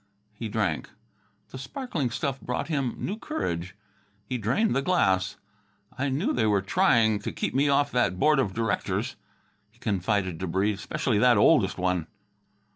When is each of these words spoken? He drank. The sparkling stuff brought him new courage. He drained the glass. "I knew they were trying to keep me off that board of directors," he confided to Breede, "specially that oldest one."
He 0.33 0.49
drank. 0.49 0.89
The 1.49 1.59
sparkling 1.59 2.09
stuff 2.09 2.41
brought 2.41 2.69
him 2.69 2.95
new 2.97 3.19
courage. 3.19 3.75
He 4.25 4.39
drained 4.39 4.75
the 4.75 4.81
glass. 4.81 5.35
"I 5.95 6.09
knew 6.09 6.33
they 6.33 6.47
were 6.47 6.63
trying 6.63 7.19
to 7.19 7.31
keep 7.31 7.53
me 7.53 7.69
off 7.69 7.91
that 7.91 8.17
board 8.17 8.39
of 8.39 8.51
directors," 8.55 9.15
he 9.69 9.77
confided 9.77 10.39
to 10.39 10.47
Breede, 10.47 10.79
"specially 10.79 11.19
that 11.19 11.37
oldest 11.37 11.77
one." 11.77 12.07